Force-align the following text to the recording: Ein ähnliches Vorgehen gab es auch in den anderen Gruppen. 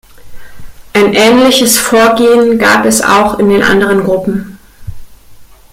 Ein 0.93 1.13
ähnliches 1.13 1.77
Vorgehen 1.77 2.57
gab 2.57 2.85
es 2.85 3.03
auch 3.03 3.37
in 3.37 3.49
den 3.49 3.61
anderen 3.61 4.03
Gruppen. 4.03 4.57